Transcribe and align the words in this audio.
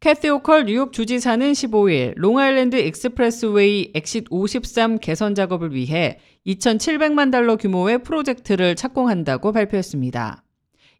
캐시 0.00 0.28
호컬 0.28 0.66
뉴욕 0.66 0.92
주지사는 0.92 1.50
15일 1.50 2.12
롱아일랜드 2.14 2.76
Expressway 2.76 3.90
exit 3.96 4.26
53 4.30 4.98
개선 5.00 5.34
작업을 5.34 5.74
위해 5.74 6.20
2,700만 6.46 7.32
달러 7.32 7.56
규모의 7.56 8.04
프로젝트를 8.04 8.76
착공한다고 8.76 9.50
발표했습니다. 9.50 10.44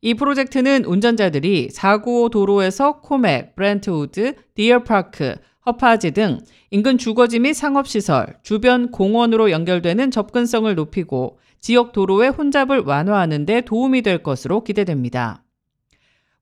이 0.01 0.15
프로젝트는 0.15 0.85
운전자들이 0.85 1.69
495 1.71 2.31
도로에서 2.31 3.01
코맥, 3.01 3.55
브렌트우드, 3.55 4.35
디어파크, 4.57 5.37
허파지 5.65 6.11
등 6.11 6.41
인근 6.73 6.99
주거지 6.99 7.39
및 7.39 7.55
상업시설, 7.55 8.39
주변 8.43 8.91
공원으로 8.91 9.53
연결되는 9.53 10.11
접근성을 10.11 10.75
높이고 10.75 11.39
지역 11.61 11.93
도로의 11.93 12.31
혼잡을 12.31 12.81
완화하는 12.81 13.47
데 13.47 13.61
도움이 13.61 14.03
될 14.03 14.25
것으로 14.25 14.65
기대됩니다. 14.65 15.45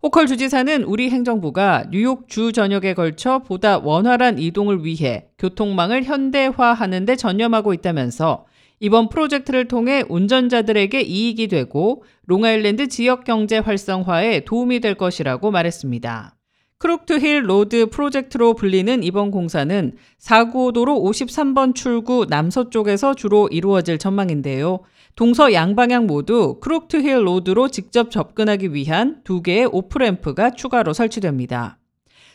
호컬 0.07 0.29
주지사는 0.29 0.85
우리 0.85 1.11
행정부가 1.11 1.87
뉴욕 1.91 2.29
주 2.29 2.53
전역에 2.53 2.95
걸쳐 2.95 3.41
보다 3.41 3.79
원활한 3.79 4.39
이동을 4.39 4.85
위해 4.85 5.27
교통망을 5.37 6.05
현대화하는 6.05 7.07
데 7.07 7.17
전념하고 7.17 7.75
있다면서 7.75 8.47
이번 8.79 9.09
프로젝트를 9.09 9.67
통해 9.67 10.05
운전자들에게 10.09 11.01
이익이 11.01 11.49
되고 11.49 12.05
롱아일랜드 12.27 12.87
지역 12.87 13.25
경제 13.25 13.59
활성화에 13.59 14.45
도움이 14.45 14.79
될 14.79 14.95
것이라고 14.95 15.51
말했습니다. 15.51 16.36
크룩트힐 16.79 17.49
로드 17.49 17.87
프로젝트로 17.87 18.55
불리는 18.55 19.03
이번 19.03 19.31
공사는 19.31 19.93
495도로 20.21 21.03
53번 21.03 21.75
출구 21.75 22.27
남서쪽에서 22.29 23.15
주로 23.15 23.49
이루어질 23.49 23.97
전망인데요. 23.99 24.81
동서 25.15 25.55
양방향 25.55 26.07
모두 26.07 26.61
크룩트힐 26.61 27.27
로드로 27.27 27.69
직접 27.69 28.11
접근하기 28.11 28.75
위한 28.75 29.23
두 29.25 29.41
개의 29.41 29.67
off-ramp가 29.73 30.51
추가로 30.51 30.93
설치됩니다. 30.93 31.79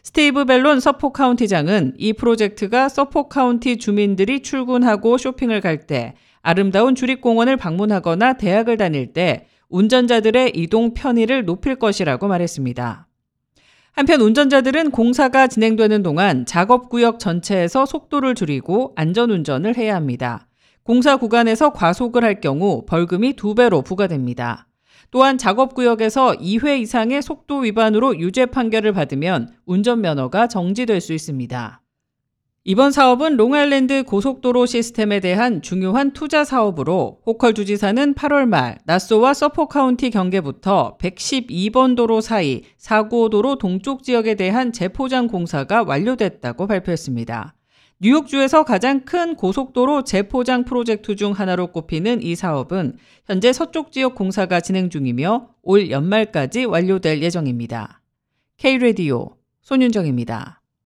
스티브 0.04 0.46
벨론 0.46 0.80
서포 0.80 1.14
카운티장은 1.14 1.94
이 2.00 2.14
프로젝트가 2.14 2.90
서포 2.90 3.30
카운티 3.30 3.78
주민들이 3.78 4.42
출근하고 4.42 5.20
쇼핑을 5.20 5.62
갈 5.62 5.86
때 5.86 6.16
아름다운 6.42 6.96
주립공원을 6.96 7.58
방문하거나 7.58 8.34
대학을 8.34 8.78
다닐 8.78 9.14
때 9.14 9.46
운전자들의 9.70 10.54
이동 10.56 10.96
편의를 10.96 11.46
높일 11.46 11.76
것이라고 11.76 12.28
말했습니다. 12.28 13.08
한편 13.94 14.22
운전자들은 14.22 14.92
공사가 14.92 15.48
진행되는 15.48 16.02
동안 16.02 16.46
작업구역 16.46 17.20
전체에서 17.20 17.86
속도를 17.86 18.36
줄이고 18.36 18.94
안전운전을 18.96 19.76
해야 19.78 19.96
합니다. 19.96 20.48
공사 20.84 21.18
구간에서 21.18 21.74
과속을 21.74 22.24
할 22.24 22.42
경우 22.42 22.86
벌금이 22.88 23.34
두배로 23.34 23.82
부과됩니다. 23.82 24.68
또한 25.12 25.38
작업구역에서 25.38 26.38
2회 26.40 26.80
이상의 26.80 27.22
속도 27.22 27.58
위반으로 27.58 28.18
유죄 28.18 28.46
판결을 28.46 28.94
받으면 28.94 29.50
운전면허가 29.66 30.48
정지될 30.48 31.02
수 31.02 31.12
있습니다. 31.14 31.82
이번 32.64 32.92
사업은 32.92 33.38
롱아일랜드 33.38 34.04
고속도로 34.04 34.68
시스템에 34.68 35.20
대한 35.20 35.64
중요한 35.64 36.12
투자 36.12 36.44
사업으로 36.44 37.20
호컬 37.26 37.56
주지사는 37.56 38.14
8월 38.14 38.46
말 38.46 38.78
나소와 38.86 39.34
서포 39.34 39.68
카운티 39.68 40.12
경계부터 40.12 41.00
112번 41.02 41.96
도로 41.96 42.22
사이 42.22 42.62
495도로 42.78 43.58
동쪽 43.58 44.04
지역에 44.04 44.36
대한 44.36 44.72
재포장 44.72 45.26
공사가 45.26 45.82
완료됐다고 45.82 46.68
발표했습니다. 46.68 47.56
뉴욕주에서 48.00 48.64
가장 48.64 49.06
큰 49.06 49.36
고속도로 49.36 50.04
재포장 50.04 50.64
프로젝트 50.64 51.16
중 51.16 51.32
하나로 51.32 51.72
꼽히는 51.72 52.22
이 52.22 52.36
사업은 52.36 52.96
현재 53.26 53.54
서쪽 53.54 53.92
지역 53.92 54.14
공사가 54.14 54.60
진행 54.60 54.92
중이며 54.92 55.50
올 55.64 55.90
연말까지 55.90 56.66
완료될 56.66 57.24
예정입니다. 57.24 58.04
K-레디오 58.58 59.38
손윤정입니다. 59.64 60.61